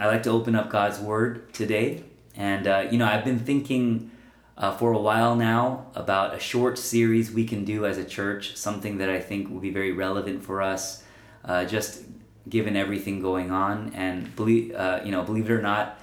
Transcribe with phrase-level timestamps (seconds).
[0.00, 2.04] I like to open up God's Word today.
[2.34, 4.10] And, uh, you know, I've been thinking
[4.56, 8.56] uh, for a while now about a short series we can do as a church,
[8.56, 11.04] something that I think will be very relevant for us,
[11.44, 12.04] uh, just
[12.48, 13.92] given everything going on.
[13.94, 16.00] And, believe, uh, you know, believe it or not,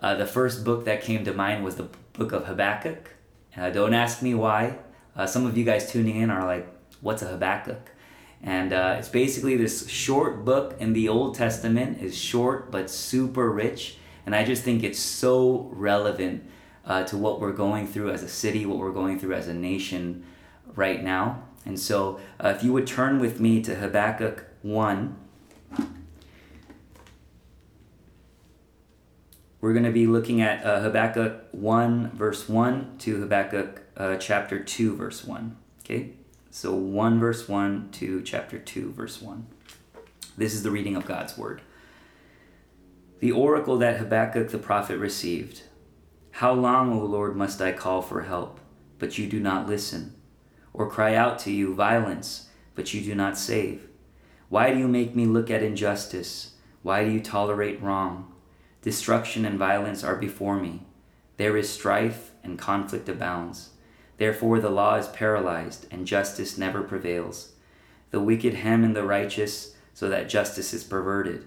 [0.00, 3.10] uh, the first book that came to mind was the book of Habakkuk.
[3.56, 4.76] Uh, don't ask me why.
[5.26, 6.66] some of you guys tuning in are like,
[7.00, 7.92] what's a Habakkuk?
[8.46, 13.50] And uh, it's basically this short book in the Old Testament is short but super
[13.50, 13.96] rich.
[14.24, 16.48] And I just think it's so relevant
[16.84, 19.54] uh, to what we're going through as a city, what we're going through as a
[19.54, 20.24] nation
[20.76, 21.42] right now.
[21.66, 25.16] And so uh, if you would turn with me to Habakkuk 1.
[29.60, 34.62] We're going to be looking at uh, Habakkuk 1, verse 1 to Habakkuk uh, chapter
[34.62, 35.56] 2, verse 1.
[35.80, 36.12] Okay?
[36.56, 39.46] So 1 verse 1 to chapter 2 verse 1.
[40.38, 41.60] This is the reading of God's word.
[43.18, 45.64] The oracle that Habakkuk the prophet received.
[46.30, 48.58] How long, O Lord, must I call for help,
[48.98, 50.14] but you do not listen?
[50.72, 53.86] Or cry out to you violence, but you do not save?
[54.48, 56.54] Why do you make me look at injustice?
[56.82, 58.32] Why do you tolerate wrong?
[58.80, 60.86] Destruction and violence are before me.
[61.36, 63.72] There is strife and conflict abounds.
[64.18, 67.52] Therefore the law is paralyzed, and justice never prevails.
[68.10, 71.46] The wicked hem in the righteous, so that justice is perverted.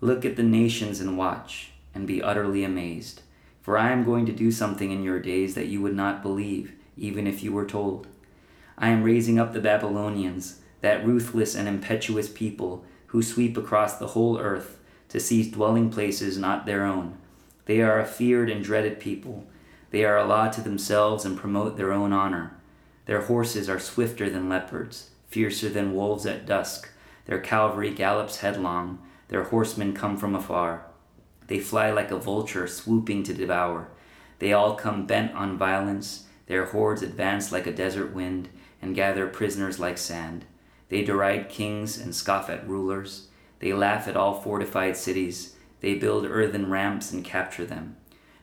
[0.00, 3.22] Look at the nations and watch, and be utterly amazed.
[3.62, 6.72] For I am going to do something in your days that you would not believe,
[6.96, 8.06] even if you were told.
[8.78, 14.08] I am raising up the Babylonians, that ruthless and impetuous people who sweep across the
[14.08, 17.16] whole earth to seize dwelling places not their own.
[17.64, 19.46] They are a feared and dreaded people
[19.90, 22.56] they are a law to themselves and promote their own honor.
[23.06, 26.90] Their horses are swifter than leopards, fiercer than wolves at dusk.
[27.26, 30.86] Their cavalry gallops headlong, their horsemen come from afar.
[31.46, 33.88] They fly like a vulture swooping to devour.
[34.38, 38.48] They all come bent on violence, their hordes advance like a desert wind
[38.82, 40.44] and gather prisoners like sand.
[40.88, 43.28] They deride kings and scoff at rulers.
[43.58, 45.56] They laugh at all fortified cities.
[45.80, 47.96] They build earthen ramps and capture them.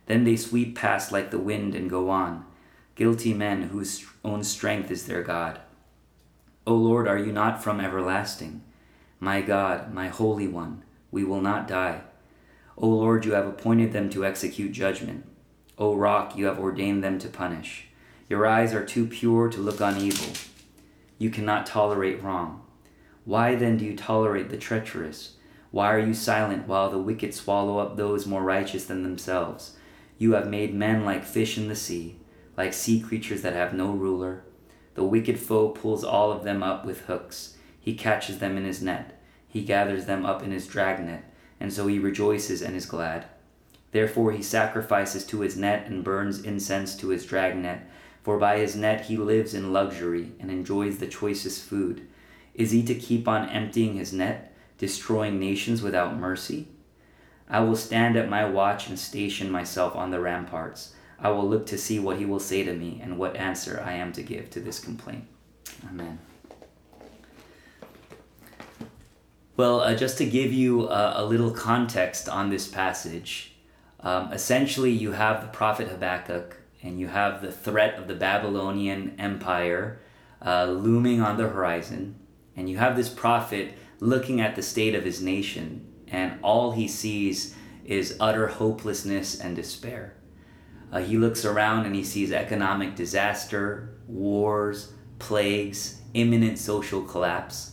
[0.05, 2.45] Then they sweep past like the wind and go on,
[2.95, 5.59] guilty men whose own strength is their God.
[6.65, 8.61] O Lord, are you not from everlasting?
[9.19, 12.01] My God, my Holy One, we will not die.
[12.77, 15.25] O Lord, you have appointed them to execute judgment.
[15.77, 17.87] O Rock, you have ordained them to punish.
[18.29, 20.33] Your eyes are too pure to look on evil.
[21.17, 22.61] You cannot tolerate wrong.
[23.25, 25.35] Why then do you tolerate the treacherous?
[25.71, 29.75] Why are you silent while the wicked swallow up those more righteous than themselves?
[30.23, 32.15] You have made men like fish in the sea,
[32.55, 34.45] like sea creatures that have no ruler.
[34.95, 37.57] The wicked foe pulls all of them up with hooks.
[37.77, 39.19] He catches them in his net.
[39.49, 41.25] He gathers them up in his dragnet,
[41.59, 43.25] and so he rejoices and is glad.
[43.91, 47.81] Therefore he sacrifices to his net and burns incense to his dragnet,
[48.21, 52.07] for by his net he lives in luxury and enjoys the choicest food.
[52.53, 56.69] Is he to keep on emptying his net, destroying nations without mercy?
[57.53, 60.95] I will stand at my watch and station myself on the ramparts.
[61.19, 63.93] I will look to see what he will say to me and what answer I
[63.93, 65.25] am to give to this complaint.
[65.87, 66.17] Amen.
[69.55, 73.53] Well, uh, just to give you uh, a little context on this passage,
[73.99, 79.15] um, essentially you have the prophet Habakkuk and you have the threat of the Babylonian
[79.19, 79.99] Empire
[80.43, 82.15] uh, looming on the horizon,
[82.57, 86.87] and you have this prophet looking at the state of his nation and all he
[86.87, 90.13] sees is utter hopelessness and despair.
[90.91, 97.71] Uh, he looks around and he sees economic disaster, wars, plagues, imminent social collapse.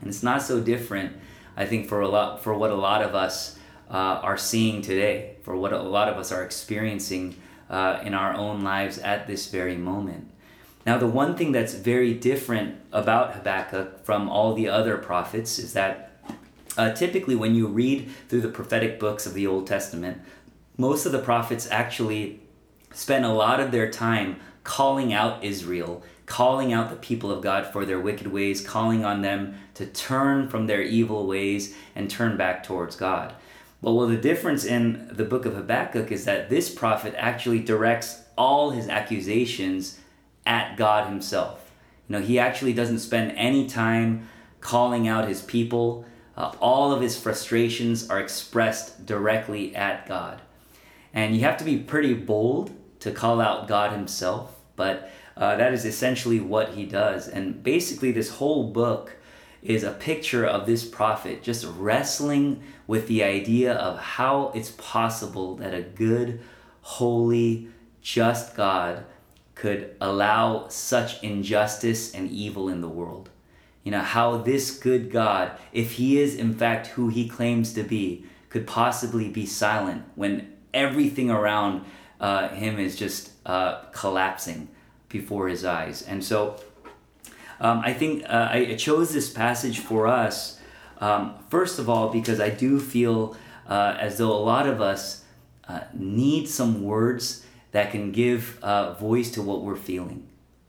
[0.00, 1.16] And it's not so different,
[1.56, 3.58] I think, for a lot for what a lot of us
[3.90, 7.36] uh, are seeing today, for what a lot of us are experiencing
[7.68, 10.30] uh, in our own lives at this very moment.
[10.86, 15.72] Now, the one thing that's very different about Habakkuk from all the other prophets is
[15.74, 16.05] that
[16.76, 20.20] uh, typically, when you read through the prophetic books of the Old Testament,
[20.76, 22.40] most of the prophets actually
[22.92, 27.66] spend a lot of their time calling out Israel, calling out the people of God
[27.72, 32.36] for their wicked ways, calling on them to turn from their evil ways and turn
[32.36, 33.34] back towards God.
[33.80, 38.22] Well, well, the difference in the book of Habakkuk is that this prophet actually directs
[38.36, 40.00] all his accusations
[40.44, 41.70] at God himself.
[42.08, 44.28] You know, he actually doesn't spend any time
[44.60, 46.04] calling out his people
[46.36, 50.40] uh, all of his frustrations are expressed directly at God.
[51.14, 55.72] And you have to be pretty bold to call out God himself, but uh, that
[55.72, 57.28] is essentially what he does.
[57.28, 59.16] And basically, this whole book
[59.62, 65.56] is a picture of this prophet just wrestling with the idea of how it's possible
[65.56, 66.40] that a good,
[66.82, 67.68] holy,
[68.00, 69.04] just God
[69.54, 73.30] could allow such injustice and evil in the world.
[73.86, 77.84] You know, how this good God, if he is in fact who he claims to
[77.84, 81.84] be, could possibly be silent when everything around
[82.18, 84.66] uh, him is just uh, collapsing
[85.08, 86.02] before his eyes.
[86.02, 86.56] And so
[87.60, 90.60] um, I think uh, I chose this passage for us,
[90.98, 93.36] um, first of all, because I do feel
[93.68, 95.22] uh, as though a lot of us
[95.68, 100.26] uh, need some words that can give uh, voice to what we're feeling.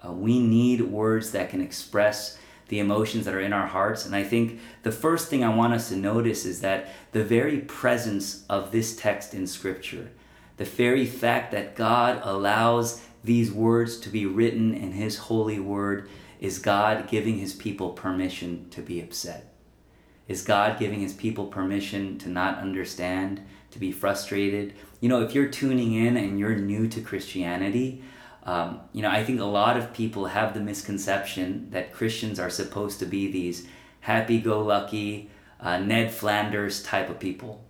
[0.08, 2.38] We need words that can express
[2.68, 4.06] the emotions that are in our hearts.
[4.06, 7.60] And I think the first thing I want us to notice is that the very
[7.60, 10.12] presence of this text in Scripture,
[10.58, 16.10] the very fact that God allows these words to be written in His holy word,
[16.40, 19.54] is God giving His people permission to be upset.
[20.28, 23.42] Is God giving His people permission to not understand,
[23.72, 24.74] to be frustrated?
[25.00, 28.04] You know, if you're tuning in and you're new to Christianity,
[28.48, 32.50] um, you know, I think a lot of people have the misconception that Christians are
[32.50, 33.68] supposed to be these
[34.00, 35.30] happy go lucky,
[35.60, 37.66] uh, Ned Flanders type of people.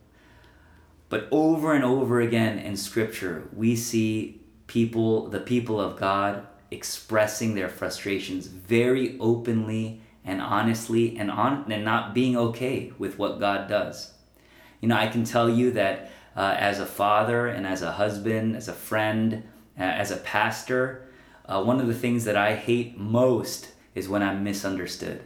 [1.10, 7.56] But over and over again in Scripture, we see people, the people of God, expressing
[7.56, 13.68] their frustrations very openly and honestly and on and not being okay with what God
[13.68, 14.12] does.
[14.80, 18.56] You know, I can tell you that uh, as a father and as a husband,
[18.56, 19.44] as a friend,
[19.84, 21.08] as a pastor,
[21.46, 25.24] uh, one of the things that I hate most is when I'm misunderstood,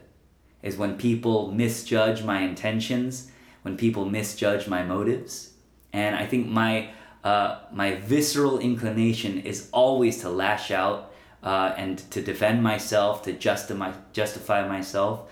[0.61, 3.31] is when people misjudge my intentions,
[3.63, 5.53] when people misjudge my motives.
[5.93, 6.91] And I think my,
[7.23, 11.11] uh, my visceral inclination is always to lash out
[11.43, 15.29] uh, and to defend myself, to justify, justify myself.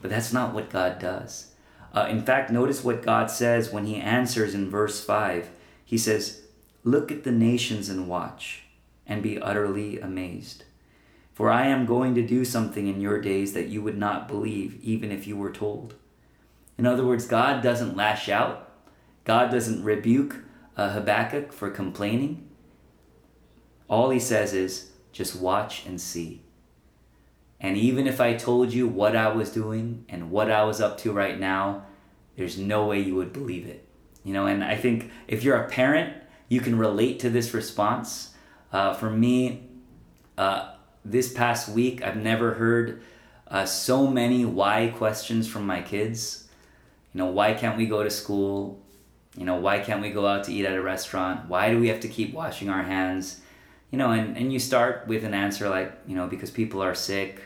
[0.00, 1.52] But that's not what God does.
[1.92, 5.50] Uh, in fact, notice what God says when He answers in verse 5.
[5.84, 6.42] He says,
[6.82, 8.64] Look at the nations and watch,
[9.06, 10.64] and be utterly amazed.
[11.34, 14.78] For I am going to do something in your days that you would not believe,
[14.82, 15.94] even if you were told.
[16.78, 18.70] In other words, God doesn't lash out,
[19.24, 20.36] God doesn't rebuke
[20.76, 22.48] uh, Habakkuk for complaining.
[23.88, 26.42] All he says is, just watch and see.
[27.60, 30.96] And even if I told you what I was doing and what I was up
[30.98, 31.84] to right now,
[32.36, 33.86] there's no way you would believe it.
[34.24, 36.14] You know, and I think if you're a parent
[36.50, 38.34] you can relate to this response.
[38.70, 39.68] Uh, for me,
[40.36, 40.74] uh,
[41.04, 43.02] this past week, I've never heard
[43.48, 46.48] uh, so many why questions from my kids.
[47.14, 48.82] You know, why can't we go to school?
[49.36, 51.48] You know, why can't we go out to eat at a restaurant?
[51.48, 53.40] Why do we have to keep washing our hands?
[53.92, 56.94] You know, and, and you start with an answer like, you know, because people are
[56.94, 57.42] sick,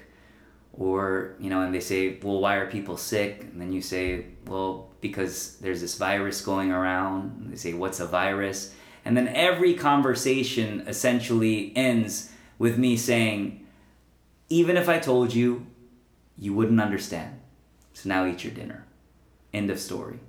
[0.72, 3.42] or, you know, and they say, well, why are people sick?
[3.42, 7.40] And then you say, well, because there's this virus going around.
[7.40, 8.74] And they say, what's a virus?
[9.04, 13.66] And then every conversation essentially ends with me saying,
[14.48, 15.66] even if I told you,
[16.38, 17.40] you wouldn't understand.
[17.92, 18.86] So now eat your dinner.
[19.52, 20.20] End of story.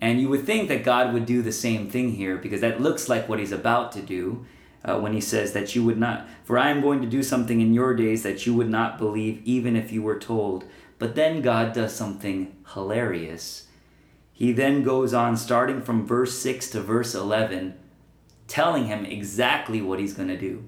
[0.00, 3.08] And you would think that God would do the same thing here because that looks
[3.08, 4.46] like what he's about to do
[4.84, 7.60] uh, when he says that you would not, for I am going to do something
[7.60, 10.64] in your days that you would not believe even if you were told.
[10.98, 13.67] But then God does something hilarious
[14.38, 17.74] he then goes on, starting from verse 6 to verse 11,
[18.46, 20.62] telling him exactly what he's going to do.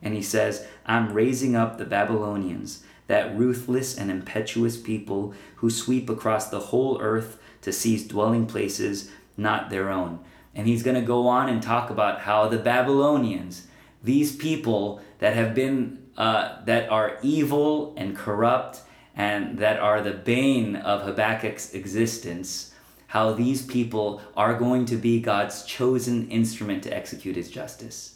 [0.00, 6.08] And he says, I'm raising up the Babylonians, that ruthless and impetuous people who sweep
[6.08, 10.20] across the whole earth to seize dwelling places not their own.
[10.54, 13.66] And he's going to go on and talk about how the Babylonians,
[14.02, 18.80] these people that have been, uh, that are evil and corrupt
[19.14, 22.71] and that are the bane of Habakkuk's existence,
[23.12, 28.14] how these people are going to be God's chosen instrument to execute his justice.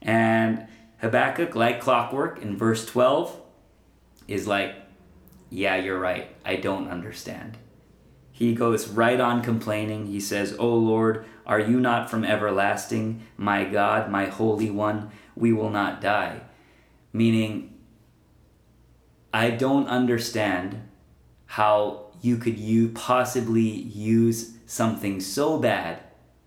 [0.00, 0.66] And
[1.02, 3.38] Habakkuk, like clockwork, in verse 12,
[4.26, 4.74] is like,
[5.50, 6.34] Yeah, you're right.
[6.42, 7.58] I don't understand.
[8.32, 10.06] He goes right on complaining.
[10.06, 13.26] He says, O Lord, are you not from everlasting?
[13.36, 16.40] My God, my Holy One, we will not die.
[17.12, 17.74] Meaning,
[19.34, 20.88] I don't understand
[21.48, 26.02] how you could you possibly use something so bad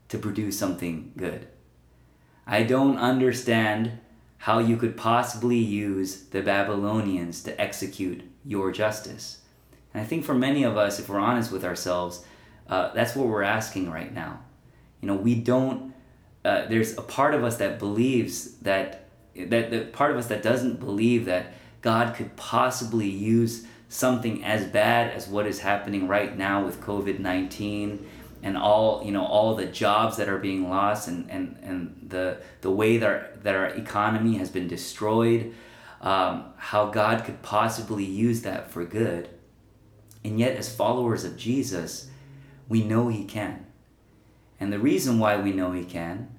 [0.10, 1.48] to produce something good.
[2.46, 4.00] I don't understand
[4.38, 9.39] how you could possibly use the Babylonians to execute your justice.
[9.93, 12.24] And I think for many of us, if we're honest with ourselves,
[12.67, 14.41] uh, that's what we're asking right now.
[15.01, 15.93] You know, we don't.
[16.46, 20.43] Uh, there's a part of us that believes that that the part of us that
[20.43, 26.38] doesn't believe that God could possibly use something as bad as what is happening right
[26.38, 28.00] now with COVID-19
[28.41, 32.41] and all you know all the jobs that are being lost and, and, and the
[32.62, 35.53] the way that our, that our economy has been destroyed
[36.00, 39.29] um, how God could possibly use that for good.
[40.24, 42.10] And yet as followers of Jesus
[42.69, 43.65] we know he can.
[44.57, 46.29] And the reason why we know he can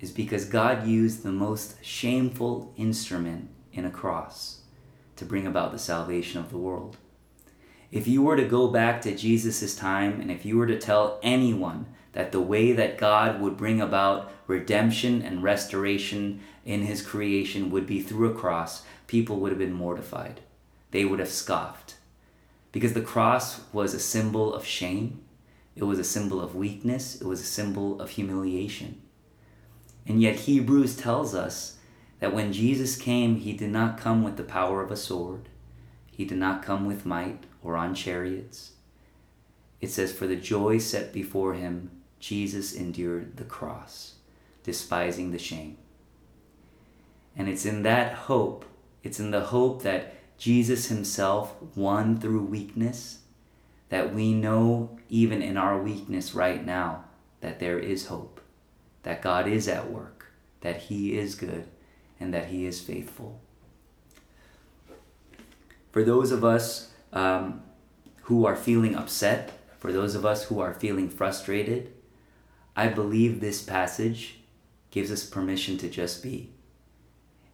[0.00, 4.59] is because God used the most shameful instrument in a cross
[5.20, 6.96] to bring about the salvation of the world
[7.90, 11.18] if you were to go back to Jesus' time and if you were to tell
[11.22, 17.70] anyone that the way that God would bring about redemption and restoration in his creation
[17.70, 20.40] would be through a cross, people would have been mortified.
[20.92, 21.96] They would have scoffed.
[22.72, 25.22] Because the cross was a symbol of shame,
[25.74, 29.00] it was a symbol of weakness, it was a symbol of humiliation.
[30.06, 31.76] And yet, Hebrews tells us
[32.20, 35.48] that when Jesus came, he did not come with the power of a sword,
[36.10, 38.72] he did not come with might or on chariots.
[39.80, 44.14] It says, For the joy set before him, Jesus endured the cross,
[44.62, 45.78] despising the shame.
[47.34, 48.66] And it's in that hope,
[49.02, 53.20] it's in the hope that Jesus himself won through weakness,
[53.88, 57.04] that we know even in our weakness right now
[57.40, 58.40] that there is hope,
[59.02, 60.26] that God is at work,
[60.60, 61.66] that he is good,
[62.20, 63.40] and that he is faithful.
[65.90, 67.62] For those of us um,
[68.22, 71.92] who are feeling upset, for those of us who are feeling frustrated,
[72.76, 74.36] I believe this passage
[74.90, 76.50] gives us permission to just be.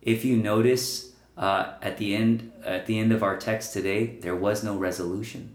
[0.03, 4.37] If you notice uh, at the end at the end of our text today, there
[4.37, 5.55] was no resolution.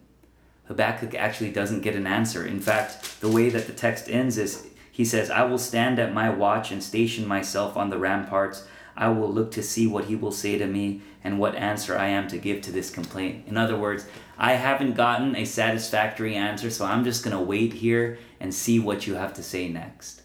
[0.66, 2.46] Habakkuk actually doesn't get an answer.
[2.46, 6.14] In fact, the way that the text ends is he says, I will stand at
[6.14, 8.68] my watch and station myself on the ramparts.
[8.96, 12.08] I will look to see what he will say to me and what answer I
[12.08, 13.46] am to give to this complaint.
[13.48, 14.06] In other words,
[14.38, 18.80] I haven't gotten a satisfactory answer, so I'm just going to wait here and see
[18.80, 20.22] what you have to say next.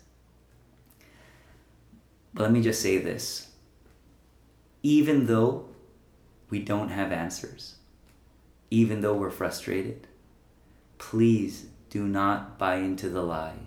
[2.34, 3.50] But let me just say this
[4.82, 5.68] even though
[6.48, 7.76] we don't have answers,
[8.70, 10.06] even though we're frustrated,
[10.98, 13.66] please do not buy into the lie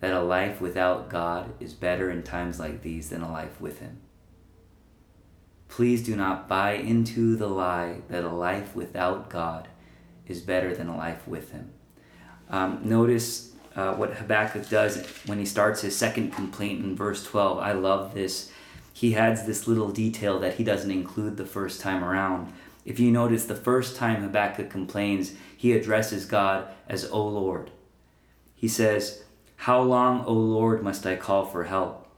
[0.00, 3.80] that a life without God is better in times like these than a life with
[3.80, 4.00] Him.
[5.70, 9.68] Please do not buy into the lie that a life without God
[10.26, 11.70] is better than a life with Him.
[12.50, 17.58] Um, notice uh, what Habakkuk does when he starts his second complaint in verse 12.
[17.58, 18.50] I love this.
[18.92, 22.52] He adds this little detail that he doesn't include the first time around.
[22.84, 27.70] If you notice, the first time Habakkuk complains, he addresses God as, O Lord.
[28.54, 29.22] He says,
[29.56, 32.08] How long, O Lord, must I call for help?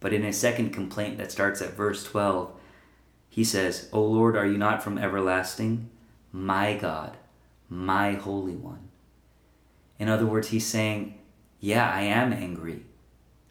[0.00, 2.52] But in his second complaint that starts at verse 12,
[3.38, 5.90] he says, O Lord, are you not from everlasting?
[6.32, 7.16] My God,
[7.68, 8.88] my Holy One.
[9.96, 11.20] In other words, he's saying,
[11.60, 12.82] Yeah, I am angry.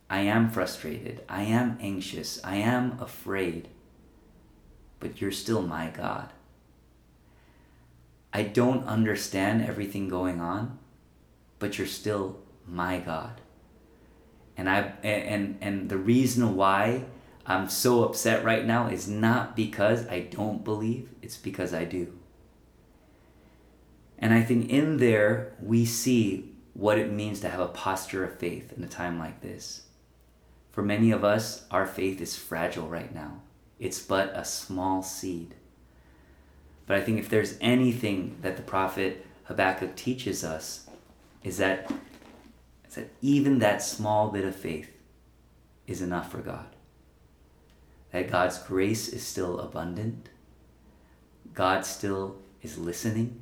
[0.10, 1.24] I am frustrated.
[1.30, 2.38] I am anxious.
[2.44, 3.70] I am afraid.
[5.00, 6.34] But you're still my God.
[8.34, 10.80] I don't understand everything going on,
[11.60, 13.40] but you're still my God.
[14.58, 17.06] And I and and the reason why
[17.50, 22.20] I'm so upset right now is not because I don't believe, it's because I do.
[24.20, 28.38] And I think in there we see what it means to have a posture of
[28.38, 29.84] faith in a time like this.
[30.72, 33.42] For many of us, our faith is fragile right now.
[33.80, 35.56] It's but a small seed.
[36.86, 40.90] But I think if there's anything that the prophet Habakkuk teaches us,
[41.44, 41.90] is that,
[42.88, 44.92] is that even that small bit of faith
[45.86, 46.68] is enough for God
[48.12, 50.30] that God's grace is still abundant.
[51.54, 53.42] God still is listening.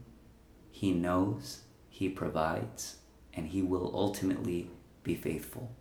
[0.72, 2.98] He knows, He provides,
[3.34, 4.70] and He will ultimately
[5.04, 5.72] be faithful.